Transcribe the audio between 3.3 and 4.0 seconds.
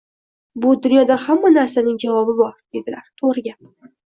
gap.